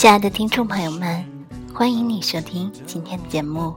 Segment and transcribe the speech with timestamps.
[0.00, 1.22] 亲爱的听众朋友们，
[1.74, 3.76] 欢迎你收听今天的节目，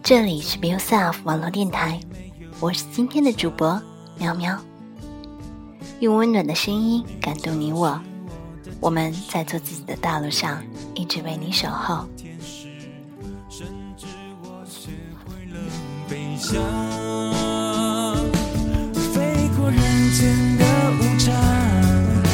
[0.00, 1.98] 这里是 Be Yourself 网络电台，
[2.60, 3.82] 我是今天的主播
[4.20, 4.56] 喵喵，
[5.98, 8.00] 用温暖的声音感动你我，
[8.78, 10.62] 我们在做自己的道路上
[10.94, 12.06] 一直为你守候。
[19.12, 19.80] 飞过人
[20.12, 20.64] 间的
[21.00, 21.34] 无常，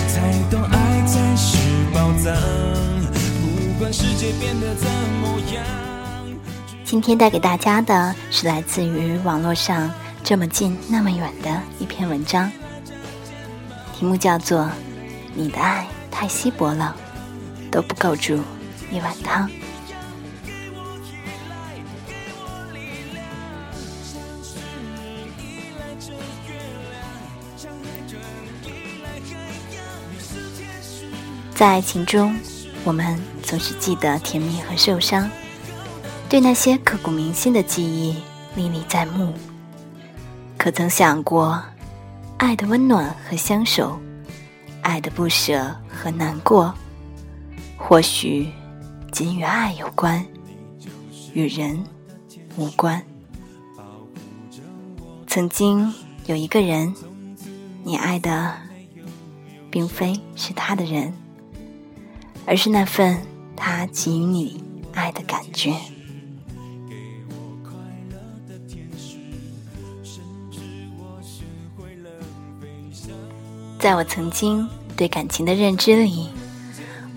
[0.08, 1.56] 才懂爱才是
[1.94, 2.61] 宝藏。
[6.84, 9.92] 今天带给大家的是来自于网络上
[10.24, 12.50] 这么近那么远的一篇文章，
[13.94, 14.60] 题目叫做
[15.34, 16.96] 《你的爱太稀薄了，
[17.70, 18.40] 都不够煮
[18.90, 19.46] 一碗汤》。
[31.54, 32.34] 在爱情中，
[32.84, 33.20] 我们
[33.52, 35.28] 总是记得甜蜜和受伤，
[36.26, 38.16] 对那些刻骨铭心的记忆
[38.56, 39.34] 历历在目。
[40.56, 41.62] 可曾想过，
[42.38, 44.00] 爱的温暖和相守，
[44.80, 46.72] 爱的不舍和难过，
[47.76, 48.48] 或许
[49.12, 50.24] 仅与爱有关，
[51.34, 51.84] 与人
[52.56, 53.04] 无关。
[55.26, 55.92] 曾经
[56.24, 56.94] 有一个人，
[57.84, 58.54] 你爱的
[59.70, 61.12] 并非是他的人。
[62.44, 63.22] 而是那份
[63.64, 64.60] 他给予你
[64.92, 65.72] 爱的感觉。
[73.78, 76.28] 在我曾经对感情的认知里，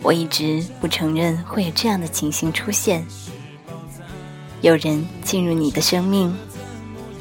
[0.03, 3.03] 我一直不承认会有这样的情形出现：
[4.61, 6.31] 有人进入你的生命，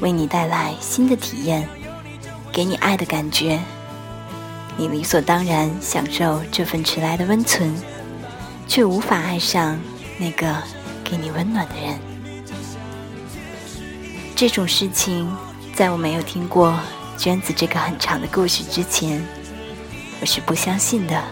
[0.01, 1.67] 为你带来新的体验，
[2.51, 3.59] 给你爱的感觉，
[4.77, 7.73] 你理所当然享受这份迟来的温存。
[8.67, 9.79] 却无法爱上
[10.17, 10.55] 那个
[11.03, 11.99] 给你温暖的人。
[14.35, 15.31] 这种事情，
[15.73, 16.77] 在我没有听过
[17.17, 19.25] 娟子这个很长的故事之前，
[20.19, 21.23] 我是不相信的。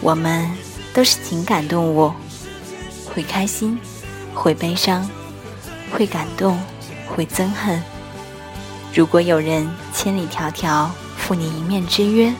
[0.00, 0.50] 我们
[0.92, 2.12] 都是情感动物，
[3.14, 3.78] 会开心，
[4.34, 5.08] 会悲伤，
[5.92, 6.58] 会感动，
[7.06, 7.82] 会憎恨。
[8.92, 12.32] 如果有人千里迢迢赴你一面之约，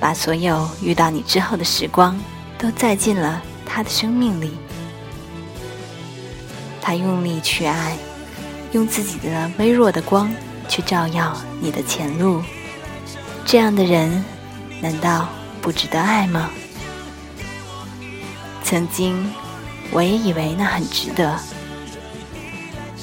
[0.00, 2.18] 把所有遇到你之后的时光
[2.58, 4.56] 都载进了他的生命里，
[6.80, 7.96] 他用力去爱，
[8.72, 10.32] 用自己的微弱的光
[10.68, 12.42] 去照耀你的前路。
[13.44, 14.24] 这样的人，
[14.80, 15.28] 难道
[15.60, 16.50] 不值得爱吗？
[18.64, 19.30] 曾经，
[19.90, 21.38] 我也以为那很值得，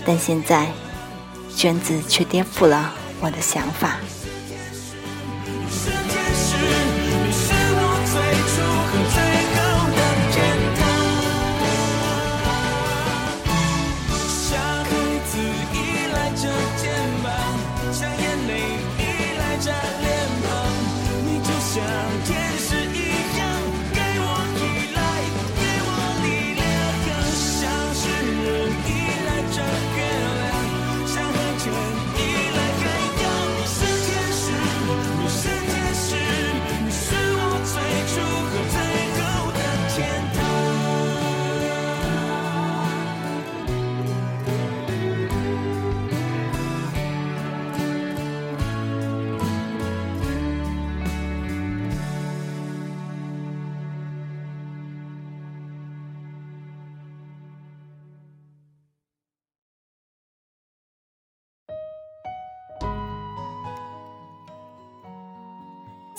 [0.05, 0.71] 但现在，
[1.55, 3.97] 娟子却颠覆了我的想法。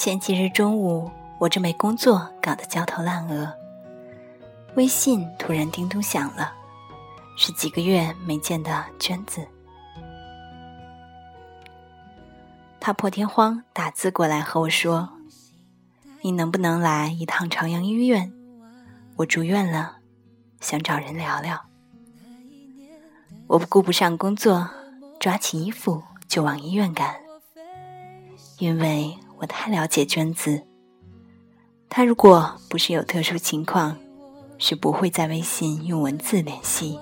[0.08, 3.52] 前几日中午，我正被工作搞得焦头烂额，
[4.74, 6.50] 微信突然叮咚响了，
[7.36, 9.46] 是几个月没见的娟子。
[12.80, 15.10] 他破天荒打字过来和我说
[16.24, 18.32] ：“你能不能来一趟朝阳医院？
[19.16, 19.98] 我住院了，
[20.62, 21.66] 想找人聊聊。”
[23.46, 24.70] 我顾不上工作，
[25.20, 27.14] 抓起衣服就往医院赶，
[28.58, 29.14] 因为。
[29.40, 30.62] 我太了解娟子，
[31.88, 33.96] 她如果不是有特殊情况，
[34.58, 36.98] 是不会在微信用文字联系。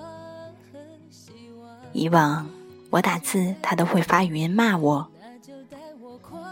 [1.93, 2.47] 以往
[2.91, 5.11] 我打字，她都会发语音骂我：“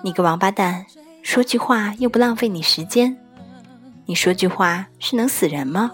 [0.03, 0.87] 你个王八蛋，
[1.21, 3.15] 说句话又不浪费你时间，
[4.07, 5.91] 你说句话是能死人吗？”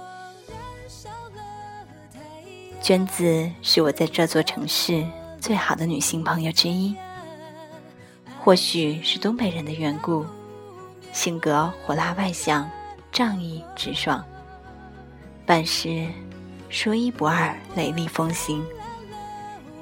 [2.81, 5.05] 娟子是我在这座城市
[5.39, 6.95] 最好的女性朋友之一。
[8.43, 10.25] 或许是东北人的缘故，
[11.13, 12.67] 性格火辣外向，
[13.11, 14.25] 仗义直爽，
[15.45, 16.07] 办事
[16.67, 18.65] 说一不二，雷厉风行，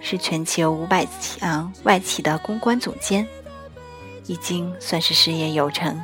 [0.01, 3.25] 是全球五百强外企的公关总监，
[4.25, 5.97] 已经算是事业有成，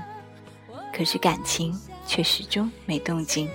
[0.93, 3.49] 可是感情却始终没动静。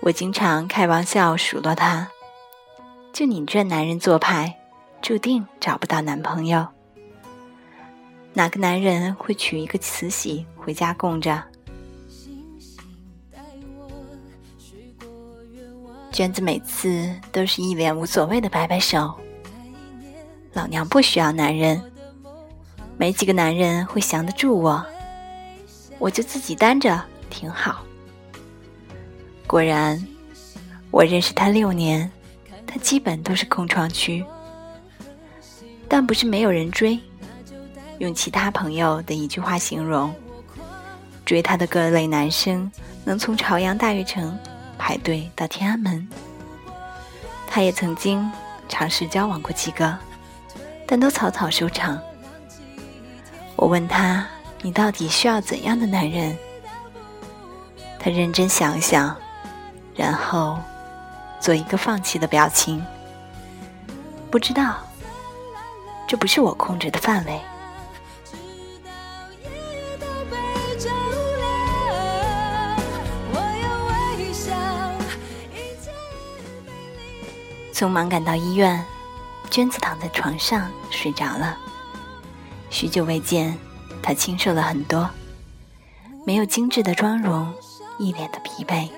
[0.00, 2.10] 我经常开玩笑数落他
[3.14, 4.58] ：“就你这男人做派，
[5.00, 6.66] 注定找不到男朋友。”
[8.38, 11.42] 哪个男人会娶一个慈禧回家供着？
[16.12, 19.12] 娟子每次都是一脸无所谓的摆摆手。
[20.52, 21.82] 老娘不需要男人，
[22.96, 24.86] 没几个男人会降得住我，
[25.98, 27.82] 我就自己单着挺好。
[29.48, 30.00] 果然，
[30.92, 32.08] 我认识他六年，
[32.68, 34.24] 他基本都是空窗期，
[35.88, 36.96] 但不是没有人追。
[37.98, 40.14] 用其他朋友的一句话形容，
[41.24, 42.70] 追她的各类男生
[43.04, 44.38] 能从朝阳大悦城
[44.78, 46.08] 排队到天安门。
[47.50, 48.30] 他也曾经
[48.68, 49.96] 尝试交往过几个，
[50.86, 51.98] 但都草草收场。
[53.56, 54.24] 我问他
[54.62, 56.36] ：“你到底需要怎样的男人？”
[57.98, 59.16] 他认真想想，
[59.94, 60.58] 然后
[61.40, 62.84] 做一个放弃的表情。
[64.30, 64.76] 不知道，
[66.06, 67.40] 这不是我控制的范围。
[77.78, 78.84] 匆忙赶到医院，
[79.50, 81.56] 娟子躺在床上睡着了。
[82.70, 83.56] 许久未见，
[84.02, 85.08] 她清瘦了很多，
[86.26, 87.54] 没有精致的妆容，
[87.96, 88.90] 一脸的疲惫。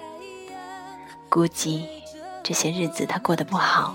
[1.28, 1.86] 估计
[2.42, 3.94] 这些日子她过得不好。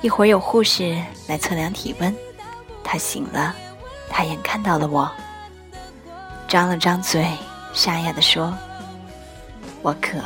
[0.00, 0.98] 一会儿有护士
[1.28, 2.16] 来测量体温，
[2.82, 3.54] 她醒了，
[4.08, 5.12] 她眼看到了我，
[6.48, 7.26] 张了张嘴，
[7.74, 8.56] 沙哑地说
[9.84, 10.18] ：“我渴。”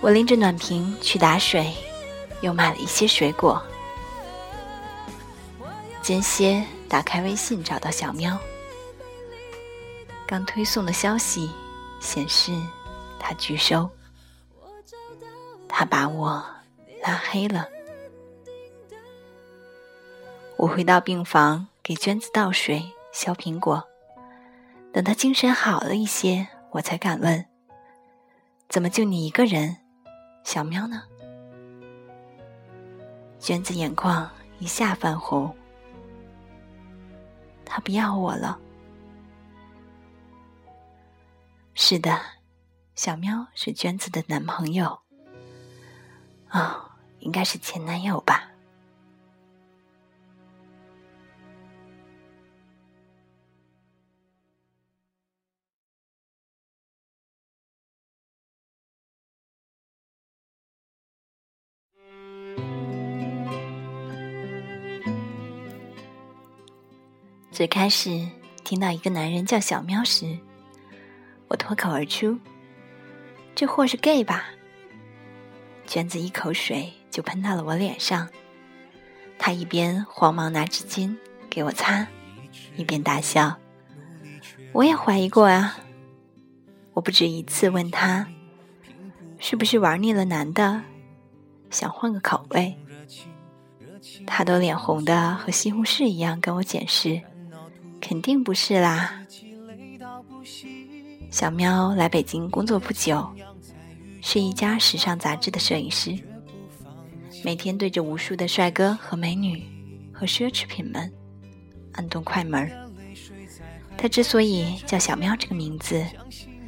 [0.00, 1.74] 我拎着暖瓶去打水，
[2.40, 3.60] 又买了一些水果。
[6.00, 8.38] 间歇打开微信，找到小喵，
[10.26, 11.50] 刚推送的消息
[12.00, 12.52] 显示
[13.18, 13.90] 他拒收，
[15.68, 16.42] 他把我
[17.02, 17.68] 拉黑了。
[20.56, 23.84] 我回到病房给娟子倒水、削苹果，
[24.92, 27.44] 等他精神好了一些，我才敢问：
[28.68, 29.76] 怎么就你一个人？
[30.42, 31.02] 小喵呢？
[33.38, 35.54] 娟子眼眶一下泛红，
[37.64, 38.58] 他不要我了。
[41.74, 42.20] 是的，
[42.94, 45.00] 小喵是娟子的男朋友，
[46.48, 48.50] 啊，应该是前男友吧。
[67.58, 68.24] 最开始
[68.62, 70.38] 听到一个男人叫小喵时，
[71.48, 72.38] 我脱口而出
[73.52, 74.44] ：“这货是 gay 吧？”
[75.84, 78.28] 娟子一口水就喷到了我脸上，
[79.40, 81.16] 他一边慌忙拿纸巾
[81.50, 82.06] 给我擦，
[82.76, 83.58] 一边大笑。
[84.70, 85.80] 我也怀疑过啊，
[86.92, 88.28] 我不止一次问他，
[89.40, 90.82] 是不是玩腻了男的，
[91.70, 92.76] 想换个口味？
[94.28, 97.20] 他都脸红的和西红柿一样跟我解释。
[98.08, 99.22] 肯定不是啦。
[101.30, 103.30] 小喵来北京工作不久，
[104.22, 106.18] 是一家时尚杂志的摄影师，
[107.44, 109.62] 每天对着无数的帅哥和美女
[110.10, 111.12] 和奢侈品们
[111.92, 112.66] 按动快门。
[113.98, 116.02] 他之所以叫小喵这个名字，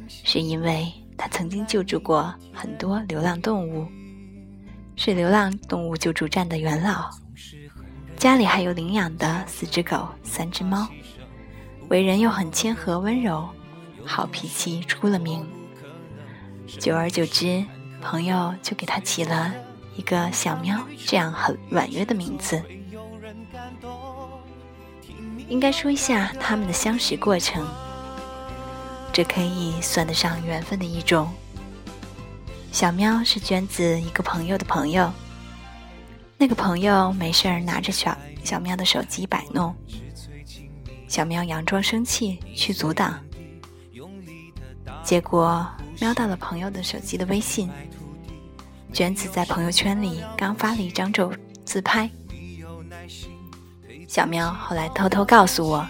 [0.07, 3.87] 是因为他曾经救助过很多流浪动物，
[4.95, 7.09] 是流浪动物救助站的元老，
[8.15, 10.87] 家里还有领养的四只狗、三只猫。
[11.91, 13.49] 为人又很谦和温柔，
[14.05, 15.45] 好脾气出了名。
[16.79, 17.65] 久而久之，
[18.01, 19.53] 朋友就给他起了
[19.97, 22.63] 一个“小喵”这样很婉约的名字。
[25.49, 27.67] 应该说一下他们的相识过程，
[29.11, 31.29] 这可以算得上缘分的一种。
[32.71, 35.11] 小喵是娟子一个朋友的朋友，
[36.37, 39.75] 那个朋友没事儿拿着小小喵的手机摆弄。
[41.11, 43.19] 小喵佯装生气去阻挡，
[45.03, 45.67] 结果
[45.99, 47.69] 瞄到了朋友的手机的微信。
[48.93, 51.29] 娟子在朋友圈里刚发了一张照
[51.65, 52.09] 自拍，
[54.07, 55.85] 小喵后来偷偷告诉我，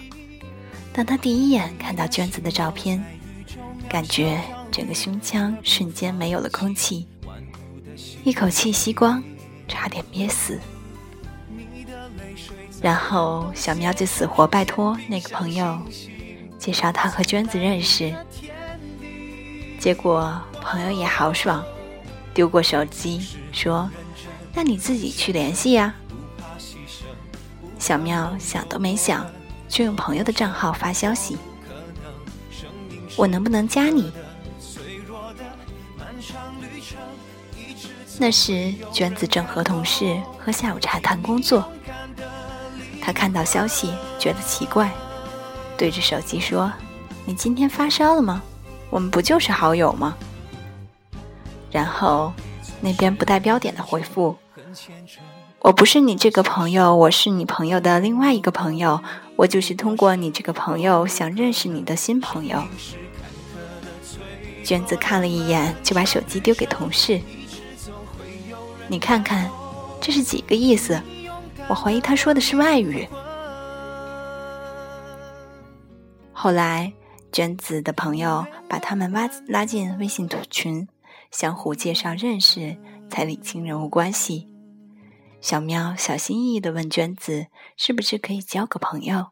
[0.92, 3.00] 当他第一眼看到娟子的照片，
[3.88, 7.06] 感觉整个胸腔瞬间没有了空气，
[8.24, 9.22] 一口气吸光，
[9.68, 10.58] 差点憋死。
[12.82, 15.80] 然后小喵就死活拜托那个朋友
[16.58, 18.12] 介绍他和娟子认识，
[19.78, 21.64] 结果朋友也豪爽，
[22.34, 23.88] 丢过手机说
[24.52, 25.94] ：“那你自己去联系呀。”
[27.78, 29.24] 小喵想都没想，
[29.68, 31.38] 就用朋友的账号发消息
[33.16, 34.12] ：“我能不能加你？”
[38.18, 41.68] 那时娟子正和同事喝下午茶谈工作，
[43.04, 44.88] 他看到消息觉得奇怪，
[45.76, 46.72] 对着手机说
[47.26, 48.40] ：“你今天发烧了吗？
[48.90, 50.16] 我们不就是好友吗？”
[51.72, 52.32] 然后
[52.80, 54.36] 那边不带标点的回复。
[55.58, 59.02] 我不是你这个朋友，我是你朋友的另外一个朋友。
[59.34, 62.62] 我就是通过你这个朋友想认识你的新朋友。
[64.62, 67.20] 娟子看了一眼，就把手机丢给同事。
[68.86, 69.50] 你看看，
[70.00, 71.00] 这是几个意思？
[71.68, 73.08] 我怀疑他说的是外语。
[76.32, 76.92] 后来，
[77.30, 80.88] 娟子的朋友把他们拉拉进微信群，
[81.30, 82.76] 相互介绍认识，
[83.08, 84.48] 才理清人物关系。
[85.40, 89.28] 小喵小心翼翼地问娟子：“是不是可以交个朋友？”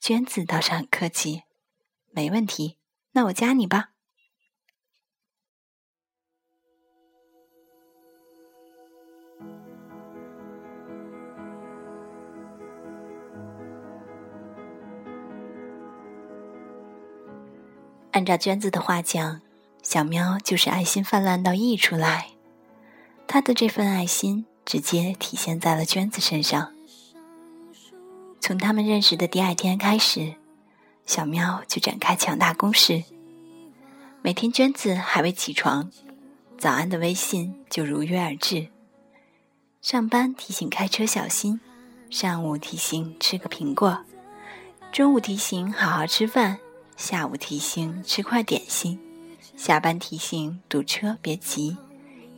[0.00, 1.42] 娟子倒是很客气
[2.12, 2.78] ：“没问题，
[3.12, 3.90] 那我加你吧。”
[18.18, 19.40] 按照娟子的话讲，
[19.80, 22.30] 小喵就是爱心泛滥到溢出来，
[23.28, 24.44] 他的这份爱心。
[24.64, 26.74] 直接体现在了娟子身上。
[28.38, 30.34] 从他们认识的第二天开始，
[31.06, 33.04] 小喵就展开强大攻势。
[34.20, 35.90] 每天娟子还未起床，
[36.58, 38.68] 早安的微信就如约而至。
[39.80, 41.58] 上班提醒开车小心，
[42.10, 44.04] 上午提醒吃个苹果，
[44.92, 46.58] 中午提醒好好吃饭，
[46.98, 48.98] 下午提醒吃块点心，
[49.56, 51.76] 下班提醒堵车别急，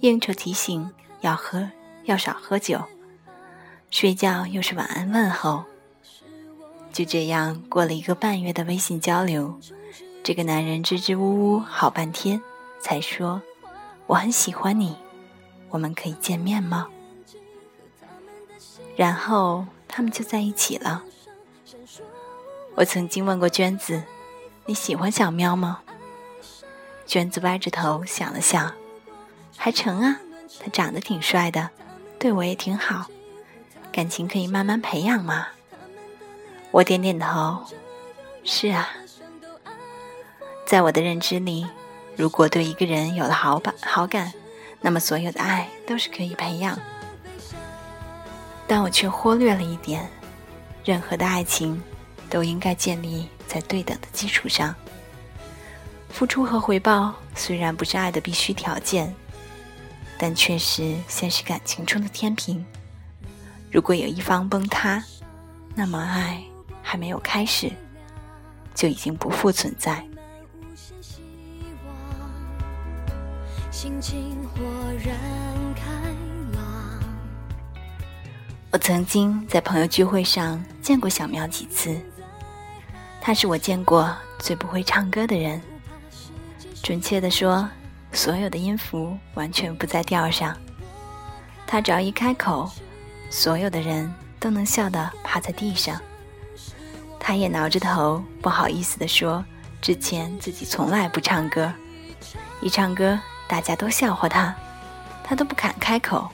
[0.00, 1.70] 应酬提醒要喝。
[2.04, 2.82] 要少喝酒，
[3.90, 5.64] 睡觉又是晚安问候。
[6.92, 9.58] 就这样过了一个半月的微信交流，
[10.22, 12.40] 这个男人支支吾吾好半天，
[12.80, 13.40] 才说
[14.08, 14.96] ：“我很喜欢你，
[15.68, 16.88] 我们可以见面吗？”
[18.96, 21.04] 然后他们就在一起了。
[22.74, 24.02] 我曾经问过娟子
[24.70, 25.80] ：“你喜欢小喵吗？”
[27.04, 28.72] 娟子歪着头想了想，
[29.56, 30.20] 还成啊，
[30.60, 31.70] 他长得挺帅的。
[32.20, 33.06] 对我也挺好，
[33.90, 35.48] 感情可以慢慢培养嘛。
[36.70, 37.64] 我点点头，
[38.44, 38.88] 是啊。
[40.64, 41.66] 在我的认知里，
[42.14, 44.32] 如果对一个人有了好感，好感，
[44.80, 46.78] 那么所有的爱都是可以培养。
[48.68, 50.08] 但我却忽略了一点：
[50.84, 51.82] 任何的爱情
[52.28, 54.72] 都应该建立在对等的基础上。
[56.08, 59.12] 付出和回报虽然不是爱的必须条件。
[60.16, 62.64] 但确实，现实感情中的天平。
[63.72, 65.02] 如果有一方崩塌，
[65.74, 66.40] 那么爱
[66.80, 67.72] 还没有开始，
[68.72, 70.04] 就已经不复存在。
[78.72, 81.98] 我曾经在朋友聚会上见过小苗几次，
[83.30, 85.62] 他是我见过最不会唱歌的人。
[86.82, 87.70] 准确的说。
[88.12, 90.58] 所有的音符完全不在调上，
[91.64, 92.68] 他只要一开口，
[93.30, 95.96] 所有的人都能笑得趴在地上。
[97.20, 99.44] 他也挠着头，不好意思地说
[99.80, 101.72] ：“之前自己从来不唱歌，
[102.60, 104.52] 一唱歌大家都笑话他，
[105.22, 106.28] 他都不敢开口。”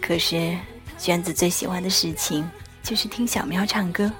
[0.00, 0.56] 可是
[0.96, 2.50] 娟子最喜欢的事情
[2.82, 4.10] 就是听小喵唱歌。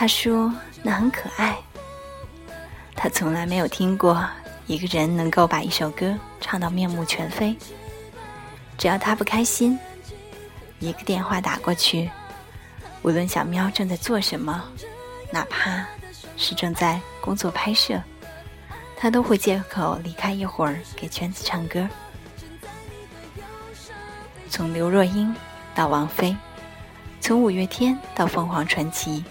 [0.00, 0.50] 他说
[0.82, 1.54] 那很可爱，
[2.96, 4.26] 他从来没有听过。
[4.66, 7.54] 一个人能够把一首歌唱到面目全非，
[8.78, 9.78] 只要他不开心，
[10.78, 12.10] 一个电话打过去，
[13.02, 14.64] 无论小喵正在做什么，
[15.30, 15.84] 哪怕
[16.34, 18.00] 是正在工作拍摄，
[18.96, 21.86] 他都会借口离开一会儿给圈子唱歌。
[24.48, 25.36] 从刘若英
[25.74, 26.34] 到王菲，
[27.20, 29.22] 从五月天到凤凰传奇，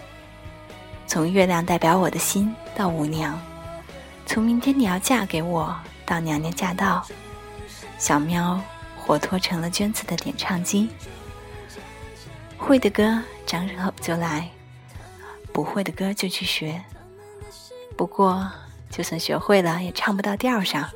[1.09, 3.41] 从月亮代表我的心到舞娘。
[4.27, 5.75] 从明天你要嫁给我
[6.05, 7.03] 到娘娘驾到，
[7.97, 8.61] 小喵
[8.95, 10.87] 活脱成了娟子的点唱机。
[12.55, 14.47] 会的歌张口就来，
[15.51, 16.79] 不会的歌就去学。
[17.97, 18.47] 不过，
[18.91, 20.87] 就算学会了，也唱不到调上。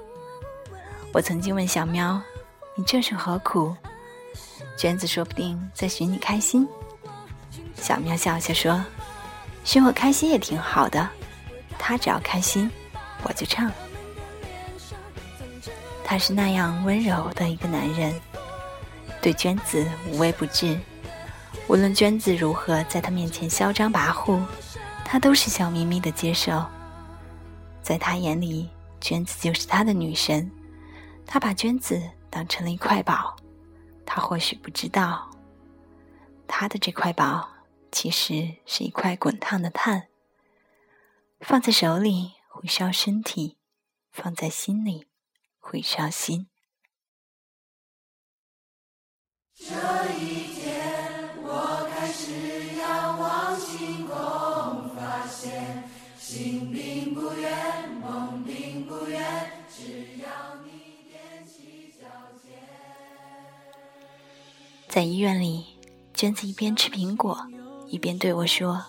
[1.11, 2.21] 我曾经问小喵
[2.77, 3.75] ：“你这是何苦？”
[4.77, 6.67] 娟子说不定在寻你开心。
[7.75, 8.85] 小喵笑笑说
[9.63, 11.09] ：“寻我开心也挺好的，
[11.79, 12.69] 他只要开心，
[13.23, 13.71] 我就唱。”
[16.03, 18.13] 他是那样温柔的一个男人，
[19.21, 20.77] 对娟子无微不至。
[21.67, 24.41] 无论娟子如何在他面前嚣张跋扈，
[25.05, 26.63] 他都是笑眯眯的接受。
[27.81, 30.51] 在他眼里，娟子就是他的女神，
[31.25, 33.35] 他把娟子当成了一块宝。
[34.05, 35.25] 他或许不知道，
[36.45, 37.47] 他的这块宝
[37.93, 40.09] 其实是一块滚烫的炭，
[41.39, 43.57] 放在手里会烧身体，
[44.11, 45.07] 放在心里。
[45.65, 46.49] 会伤心。
[49.55, 49.63] 这
[50.19, 60.27] 一天，我开始仰望星空，发现心并不远，梦并不远，只要
[60.65, 62.05] 你踮起脚
[62.43, 62.51] 尖。
[64.89, 65.77] 在医院里，
[66.13, 67.47] 娟子一边吃苹果，
[67.93, 68.83] 一边对我说：“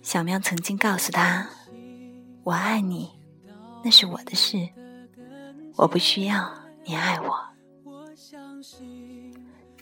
[0.00, 1.48] 小喵曾经告诉他，
[2.44, 3.10] 我爱你，
[3.82, 4.68] 那是我的事。”
[5.74, 6.48] 我不需要
[6.84, 7.36] 你爱我。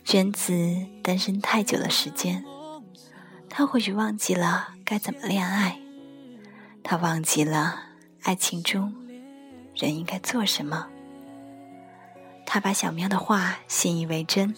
[0.03, 0.51] 娟子
[1.03, 2.43] 单身太久的时间，
[3.47, 5.79] 她或许忘记了该怎么恋爱，
[6.81, 7.83] 她忘记了
[8.23, 8.95] 爱情中
[9.75, 10.87] 人应该做什么。
[12.47, 14.55] 她把小喵的话信以为真，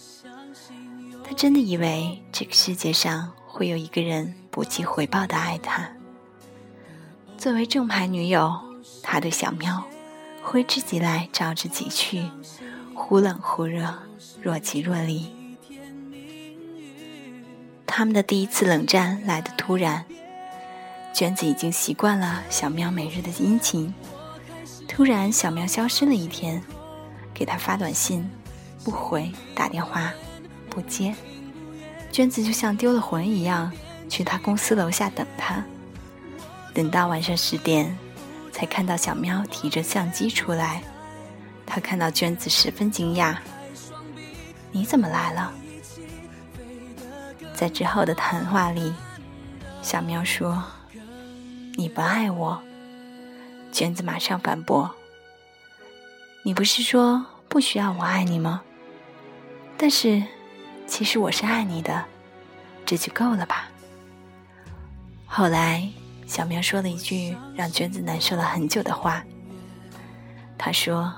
[1.28, 5.86] 他真的以为这个世界上会有一个人不计回报的爱他。
[7.36, 8.58] 作为正牌女友，
[9.02, 9.84] 他对小喵。
[10.42, 12.24] 挥之即来，招之即去，
[12.94, 13.94] 忽冷忽热，
[14.40, 15.30] 若即若离。
[17.86, 20.06] 他们的第一次冷战来得突然，
[21.12, 23.92] 娟子已经习惯了小喵每日的殷勤。
[24.88, 26.62] 突然，小喵消失了一天，
[27.34, 28.26] 给他发短信
[28.82, 30.10] 不回，打电话
[30.68, 31.14] 不接，
[32.12, 33.72] 娟子就像丢了魂一样，
[34.08, 35.64] 去他公司楼下等他。
[36.72, 37.96] 等到晚上十点。
[38.50, 40.82] 才看到小喵提着相机出来，
[41.64, 43.36] 他看到娟子十分惊讶
[44.72, 45.52] ：“你怎么来了？”
[47.54, 48.92] 在之后的谈话里，
[49.80, 50.60] 小喵说
[51.78, 52.60] ：“你不爱我。”
[53.70, 54.90] 娟子马上反驳
[56.42, 58.62] ：“你不是说不需要我爱你吗？
[59.76, 60.20] 但是，
[60.88, 62.04] 其实我是爱你的，
[62.84, 63.68] 这就够了吧。”
[65.24, 65.88] 后来。
[66.28, 69.24] 小喵说了一句让娟子难受了很久的话。
[70.58, 71.10] 他说：“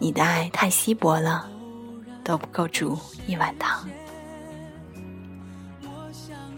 [0.00, 1.46] 你的爱太稀薄了，
[2.24, 3.86] 都不够煮一碗汤。”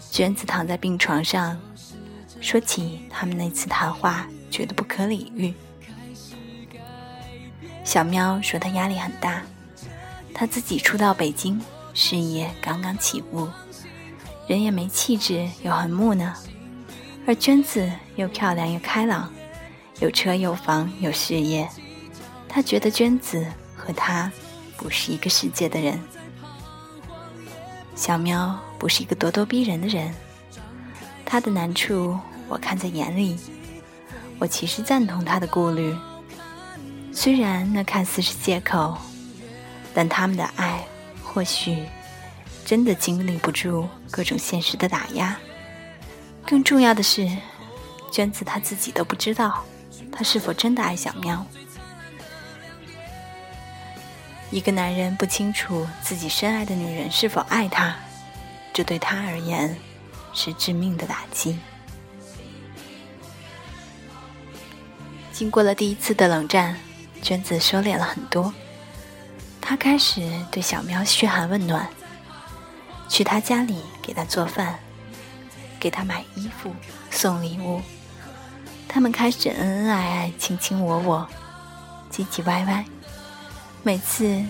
[0.09, 1.61] 娟子躺在病床上，
[2.40, 5.53] 说起他们那次谈话，觉得不可理喻。
[7.83, 9.42] 小喵说他压力很大，
[10.38, 11.61] 他自己初到北京，
[11.94, 13.48] 事业刚刚起步，
[14.46, 16.33] 人也没气质，又很木讷。
[17.27, 19.29] 而娟子又漂亮又开朗，
[19.98, 21.68] 有车有房有事业，
[22.48, 23.44] 他觉得娟子
[23.77, 24.31] 和他
[24.77, 26.01] 不是一个世界的人。
[27.96, 30.14] 小喵不是一个咄咄逼人的人，
[31.27, 33.37] 他的难处我看在眼里，
[34.38, 35.92] 我其实赞同他的顾虑。
[37.12, 38.96] 虽然那看似是借口，
[39.98, 40.87] 但他们的爱
[41.24, 41.84] 或许
[42.64, 45.37] 真的经历不住各种现实的打压。
[46.46, 47.28] 更重要的是，
[48.12, 49.64] 娟子她自己都不知道，
[50.12, 51.44] 她是否真的爱小喵。
[54.52, 57.96] 一个男人不清楚自己深爱的女人是否爱他，
[58.72, 59.76] 这对他而言
[60.32, 61.58] 是致命的打击。
[65.32, 66.76] 经过了第一次的冷战，
[67.20, 68.54] 娟子收敛了很多，
[69.60, 71.88] 他开始对小喵嘘寒问暖，
[73.08, 74.78] 去他家里给他做饭。
[75.80, 76.74] 给他买衣服，
[77.08, 77.80] 送礼物，
[78.88, 81.28] 他们开始恩恩爱爱，卿卿我我，
[82.10, 82.84] 唧唧歪歪，
[83.84, 84.44] 每次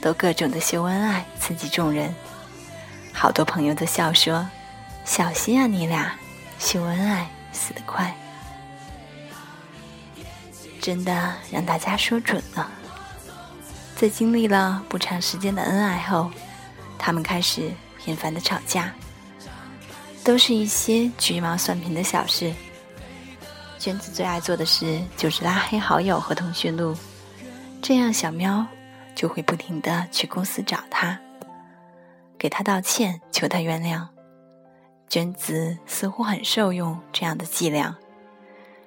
[0.00, 2.14] 都各种的秀恩爱，刺激众人。
[3.12, 4.48] 好多朋友都笑说
[5.04, 6.14] ：“小心啊，你俩
[6.60, 8.14] 秀恩爱死得快。”
[10.80, 12.70] 真的让大家说准了。
[13.96, 16.30] 在经历了不长时间的恩爱后，
[16.98, 18.92] 他们开始频繁的吵架。
[20.24, 22.50] 都是一些鸡毛蒜皮的小事。
[23.78, 26.96] 娟子最爱做的事就是拉黑好友和通讯录，
[27.82, 28.66] 这样小喵
[29.14, 31.20] 就会不停的去公司找他。
[32.38, 34.08] 给他道歉，求他原谅。
[35.10, 37.94] 娟子似乎很受用这样的伎俩，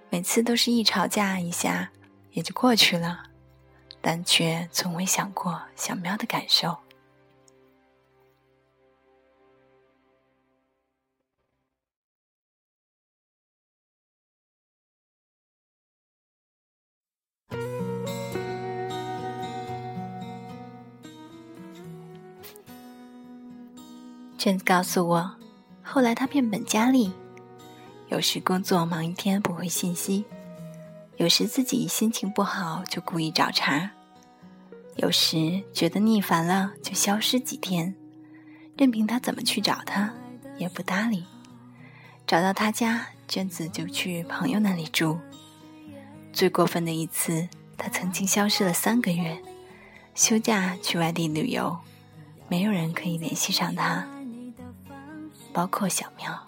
[0.10, 1.92] 每次都是一吵架一下
[2.32, 3.26] 也就过去了，
[4.02, 6.78] 但却从未想过小喵的感受。
[24.38, 25.36] 娟子告诉我。
[25.90, 27.12] 后来他变本加厉，
[28.10, 30.26] 有时工作忙一天不回信息，
[31.18, 33.90] 有时自己心情不好就故意找茬，
[34.98, 37.96] 有时觉得腻烦了就消失几天，
[38.78, 40.14] 任凭他怎么去找他
[40.58, 41.26] 也不搭理。
[42.28, 45.18] 找到他家，娟子就去朋友那里住。
[46.32, 49.42] 最过分的一次，他曾经消失了三个月，
[50.14, 51.80] 休假去外地旅游，
[52.48, 54.08] 没有人可以联系上他。
[55.52, 56.48] 包括小喵，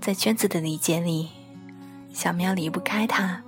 [0.00, 1.30] 在娟子的理解里，
[2.12, 3.42] 小喵离不开他。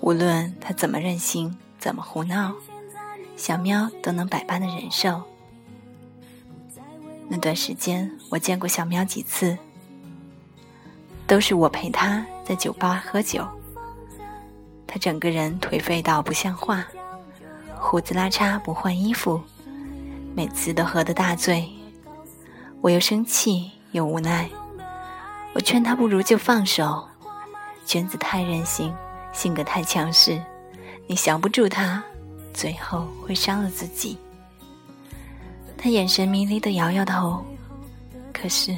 [0.00, 2.54] 无论他怎么任性，怎么胡闹，
[3.36, 5.22] 小喵都能百般的忍受。
[7.28, 9.58] 那段时间，我见过小喵几次，
[11.26, 13.46] 都是我陪他在酒吧喝酒。
[14.86, 16.86] 他整个人颓废到不像话，
[17.76, 19.40] 胡子拉碴，不换衣服，
[20.34, 21.68] 每次都喝得大醉。
[22.80, 24.48] 我又生气又无奈，
[25.54, 27.07] 我劝他不如就放手。
[27.88, 28.94] 娟子太任性，
[29.32, 30.38] 性格太强势，
[31.06, 32.04] 你降不住他，
[32.52, 34.18] 最后会伤了自己。
[35.78, 37.42] 他眼神迷离的摇摇头，
[38.30, 38.76] 可是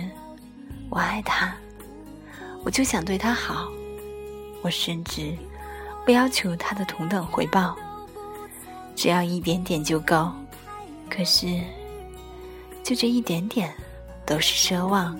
[0.88, 1.52] 我爱他，
[2.62, 3.68] 我就想对他好，
[4.62, 5.36] 我甚至
[6.04, 7.76] 不要求他的同等回报，
[8.94, 10.30] 只要一点点就够。
[11.10, 11.60] 可是
[12.84, 13.74] 就这一点点。
[14.26, 15.18] 都是奢望。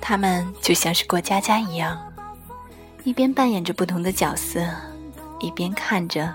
[0.00, 1.98] 他们就像是过家家一样，
[3.04, 4.66] 一边扮演着不同的角色，
[5.38, 6.32] 一边看着，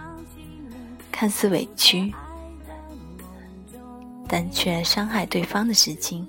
[1.12, 2.13] 看似委屈，
[4.28, 6.28] 但却伤害对方的事情。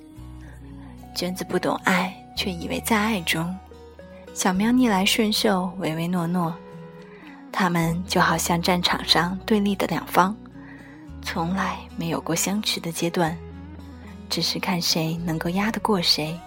[1.14, 3.44] 娟子不懂爱，却以为在爱中；
[4.34, 6.54] 小喵逆来顺受，唯唯诺诺。
[7.52, 10.34] 他们就好像战场上对立的两方。
[11.22, 13.36] 从来没有过相持的阶段，
[14.28, 16.38] 只是看谁能够压得过谁，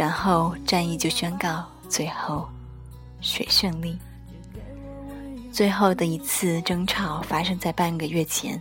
[0.00, 2.48] 然后战役就宣告，最后
[3.20, 3.98] 谁胜利。
[5.52, 8.58] 最后的一次争吵发生在半个月前，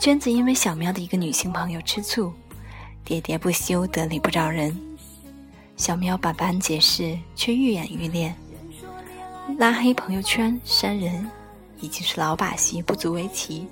[0.00, 2.32] 娟子因为小喵的一个女性朋友吃醋，
[3.06, 4.76] 喋喋不休，得理不饶人。
[5.76, 8.34] 小喵百般解释，却愈演愈烈，
[9.56, 11.30] 拉黑朋友圈、删人，
[11.78, 13.68] 已经是老把戏，不足为奇。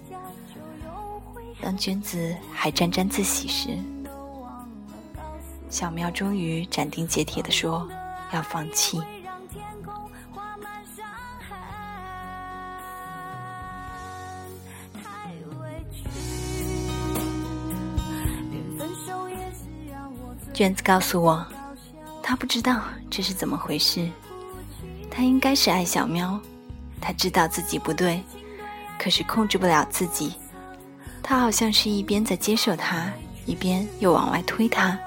[1.60, 3.76] 当娟子还沾沾自喜时，
[5.72, 7.88] 小喵终于斩钉截铁地说
[8.30, 9.00] ：“要放弃。”
[20.52, 21.42] 娟子告诉我，
[22.22, 24.06] 他不知道这是怎么回事。
[25.10, 26.38] 他应该是爱小喵，
[27.00, 28.22] 他知道自己不对，
[28.98, 30.34] 可是控制不了自己。
[31.22, 33.10] 他好像是一边在接受他，
[33.46, 34.98] 一边又往外推他。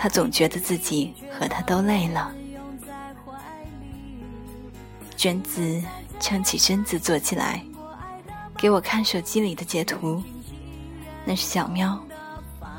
[0.00, 2.32] 他总觉得自己和他都累了。
[5.16, 5.82] 娟子
[6.20, 7.60] 撑起身子坐起来，
[8.56, 10.22] 给我看手机里的截图，
[11.24, 11.98] 那是小喵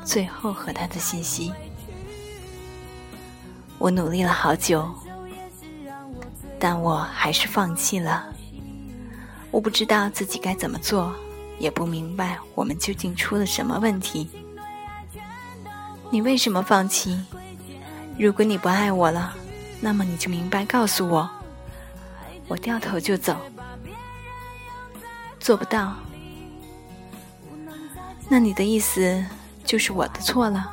[0.02, 1.52] 最后和他的信息。
[3.76, 4.90] 我努力了好久，
[6.58, 8.32] 但我还是放弃了。
[9.50, 11.14] 我不知道自己该怎么做。
[11.58, 14.30] 也不明白我们究竟出了什么问题。
[16.10, 17.18] 你为什么放弃？
[18.18, 19.32] 如果你不爱我了，
[19.80, 21.30] 那么你就明白告诉我，
[22.48, 23.36] 我掉头就走。
[25.38, 25.94] 做不到，
[28.28, 29.24] 那你的意思
[29.64, 30.70] 就是我的错了？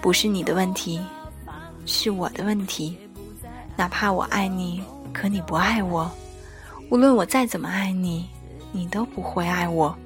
[0.00, 1.00] 不是你的问题，
[1.86, 2.98] 是我的问题。
[3.76, 6.08] 哪怕我爱你，可你不爱我。
[6.90, 8.28] 无论我再怎么爱你，
[8.70, 9.96] 你都不会爱我。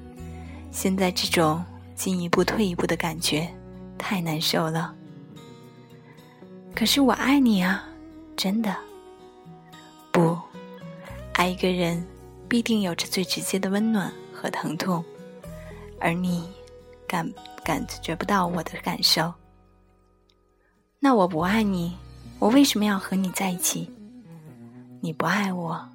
[0.70, 1.62] 现在这种
[1.98, 3.52] 进一步退一步的感觉，
[3.98, 4.94] 太难受了。
[6.72, 7.84] 可是我爱你啊，
[8.36, 8.74] 真的。
[10.12, 10.38] 不，
[11.34, 12.06] 爱一个人
[12.48, 15.04] 必定有着最直接的温暖和疼痛，
[16.00, 16.48] 而你
[17.08, 17.28] 感
[17.64, 19.34] 感觉不到我的感受。
[21.00, 21.96] 那我不爱你，
[22.38, 23.90] 我为什么要和你在一起？
[25.00, 25.88] 你不爱我，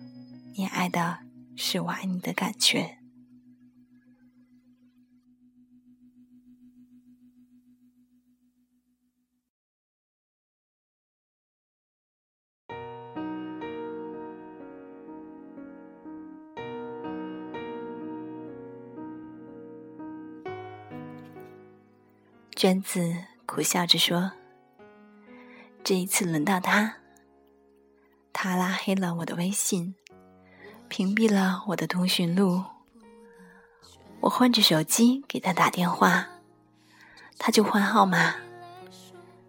[0.53, 1.17] 你爱的
[1.55, 2.97] 是我爱你的感觉。
[22.63, 23.13] 娟子
[23.45, 24.31] 苦笑着说
[25.83, 26.95] ：“这一次轮到他，
[28.31, 29.95] 他拉黑了我的微信，
[30.87, 32.63] 屏蔽了我的通讯录。
[34.21, 36.25] 我换着手机给他打电话，
[37.37, 38.35] 他就换号码。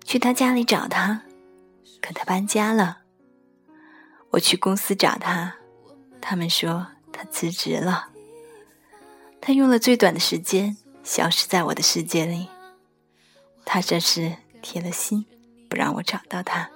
[0.04, 1.22] 去他家里找他，
[2.02, 3.02] 可他搬家了。
[4.30, 5.54] 我去公司找他，
[6.20, 8.08] 他们说他辞职了。
[9.40, 12.48] 他用了最短的时间消失在我的世界里。”
[13.64, 15.24] 他这是铁了心
[15.68, 16.70] 不让我找到他。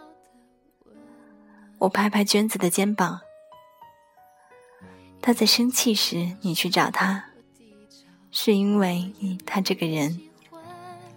[1.78, 3.20] 我拍拍娟子的肩膀。
[5.20, 7.24] 他在生气时，你去找他，
[8.30, 9.12] 是因为
[9.44, 10.20] 他这个人，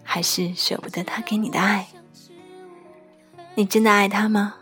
[0.03, 1.87] 还是舍不得他给你的爱？
[3.55, 4.55] 你真的爱他吗？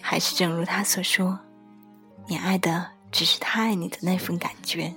[0.00, 1.38] 还是正如他所说，
[2.26, 4.94] 你爱的只是他爱你的那份感觉？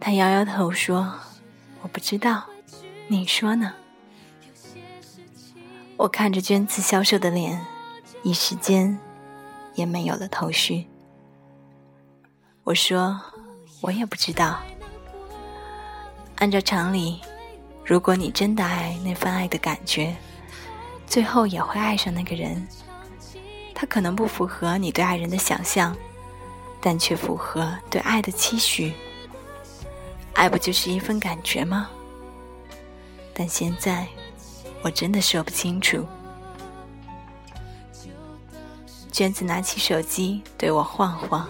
[0.00, 1.18] 他摇摇头说
[1.82, 2.44] ：“我不知道。”
[3.10, 3.72] 你说呢？
[5.96, 7.66] 我看着娟子消瘦的脸，
[8.22, 8.98] 一时间
[9.74, 10.86] 也没有了头绪。
[12.64, 13.18] 我说
[13.80, 14.60] ：“我也不知道。
[16.36, 17.22] 按照常理，
[17.82, 20.14] 如果你真的爱那份爱的感觉，
[21.06, 22.68] 最后也会爱上那个人。
[23.74, 25.96] 他可能不符合你对爱人的想象，
[26.78, 28.92] 但却符合对爱的期许。
[30.34, 31.88] 爱不就是一份感觉吗？”
[33.38, 34.04] 但现在，
[34.82, 36.04] 我真的说不清楚。
[39.12, 41.48] 娟子拿起手机对我晃晃。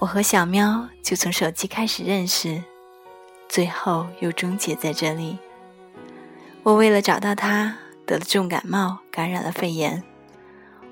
[0.00, 2.60] 我和小喵就从手机开始认识，
[3.48, 5.38] 最后又终结在这里。
[6.64, 10.02] 我为了找到他，得了重感冒，感染了肺炎，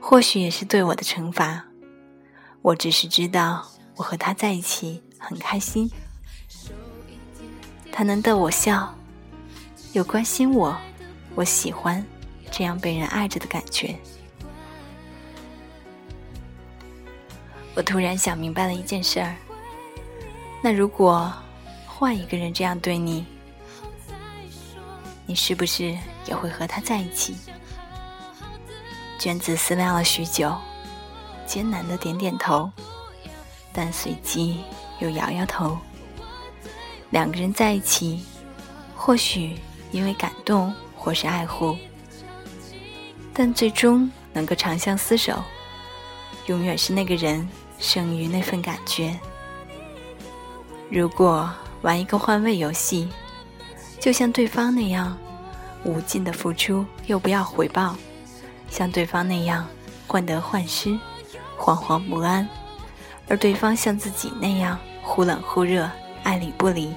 [0.00, 1.64] 或许也是对我的惩罚。
[2.62, 5.90] 我只是知道，我和他在一起很开心，
[7.90, 8.94] 他能逗我笑。
[9.96, 10.76] 有关心我，
[11.34, 12.04] 我喜欢
[12.50, 13.96] 这样被人爱着的感觉。
[17.74, 19.34] 我突然想明白了一件事儿：
[20.62, 21.32] 那如果
[21.86, 23.24] 换一个人这样对你，
[25.24, 27.34] 你是不是也会和他在一起？
[29.18, 30.54] 娟子思量了许久，
[31.46, 32.70] 艰难的点点头，
[33.72, 34.62] 但随即
[34.98, 35.78] 又摇摇头。
[37.08, 38.22] 两个人在一起，
[38.94, 39.56] 或许……
[39.96, 41.74] 因为感动或是爱护，
[43.32, 45.42] 但最终能够长相厮守，
[46.48, 49.18] 永远是那个人胜于那份感觉。
[50.90, 53.08] 如果玩一个换位游戏，
[53.98, 55.16] 就像对方那样
[55.82, 57.96] 无尽的付出又不要回报，
[58.68, 59.66] 像对方那样
[60.06, 60.90] 患得患失、
[61.58, 62.46] 惶惶不安，
[63.28, 65.90] 而对方像自己那样忽冷忽热、
[66.22, 66.94] 爱理不理，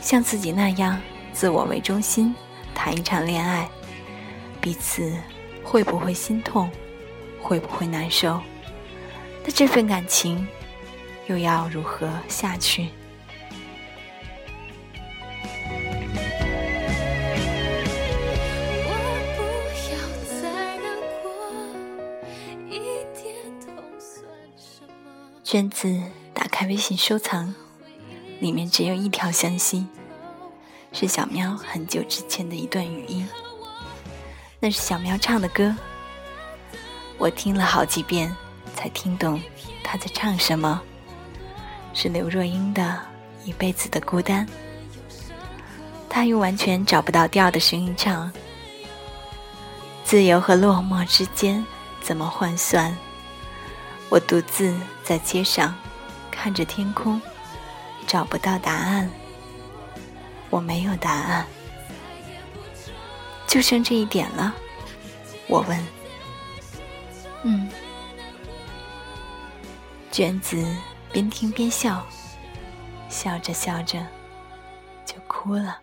[0.00, 0.96] 像自己那样。
[1.32, 2.34] 自我为中心
[2.74, 3.68] 谈一场恋爱，
[4.60, 5.12] 彼此
[5.64, 6.70] 会不会心痛，
[7.40, 8.40] 会不会难受？
[9.44, 10.46] 那这份感情
[11.26, 12.88] 又要如何下去？
[25.42, 26.00] 娟子
[26.32, 27.52] 打开微信收藏，
[28.38, 29.88] 里面只有一条消息。
[30.92, 33.26] 是小喵很久之前的一段语音，
[34.58, 35.74] 那是小喵唱的歌，
[37.16, 38.34] 我听了好几遍
[38.74, 39.40] 才听懂
[39.84, 40.82] 他在唱什么。
[41.94, 42.82] 是刘若英的
[43.48, 44.46] 《一辈子的孤单》，
[46.08, 48.30] 他用完全找不到调的声音唱
[50.04, 51.64] ：“自由和落寞之间
[52.00, 52.94] 怎么换算？
[54.08, 55.74] 我独自在街上
[56.30, 57.20] 看着天空，
[58.06, 59.08] 找不到答案。”
[60.50, 61.46] 我没有答案，
[63.46, 64.54] 就剩这一点了。
[65.48, 65.86] 我问
[67.44, 67.70] ：“嗯。”
[70.10, 70.62] 娟子
[71.12, 72.04] 边听边笑，
[73.08, 74.04] 笑着笑着
[75.06, 75.80] 就哭了。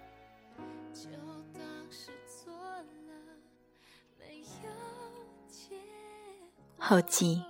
[6.77, 7.41] 后记：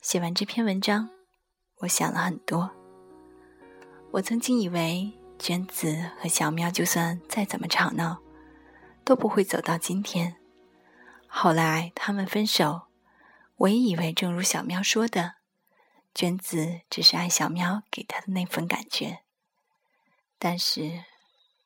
[0.00, 1.10] 写完这篇文章，
[1.78, 2.70] 我想了很多。
[4.12, 5.12] 我曾经以为。
[5.42, 8.22] 娟子和小喵就算再怎么吵闹，
[9.04, 10.36] 都不会走到今天。
[11.26, 12.82] 后来他们分手，
[13.56, 15.34] 我也以为，正如小喵说的，
[16.14, 19.24] 娟子只是爱小喵给她的那份感觉。
[20.38, 21.02] 但是，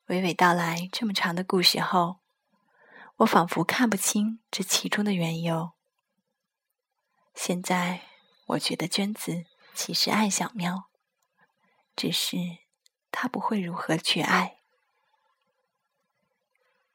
[0.07, 2.21] 娓娓道来这么长的故事后，
[3.17, 5.73] 我仿佛看不清这其中的缘由。
[7.35, 8.05] 现在，
[8.47, 10.89] 我觉得娟子其实爱小喵，
[11.95, 12.39] 只是
[13.19, 14.59] 他不会如何去爱。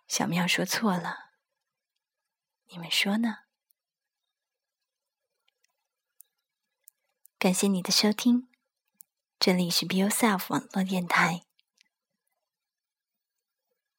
[0.07, 1.31] 小妙说错了，
[2.67, 3.39] 你们说呢？
[7.39, 8.47] 感谢你的收听，
[9.39, 11.41] 这里是 Be Yourself 网络电台。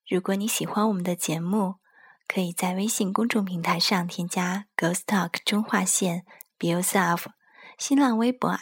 [0.07, 1.81] 如果你喜欢我们的节目，
[2.29, 6.25] 可以在微信公众平台上添加 “Ghost Talk” 中划线
[6.57, 7.33] “Be Yourself”，
[7.77, 8.53] 新浪微博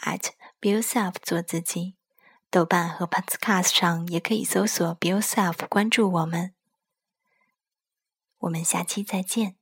[0.59, 1.95] @Be Yourself 做自己，
[2.51, 6.53] 豆瓣和 Podcast 上也可以搜索 “Be Yourself” 关注我们。
[8.39, 9.60] 我们下期再见。